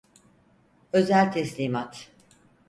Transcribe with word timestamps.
Özel 0.93 1.31
teslimat. 1.31 2.11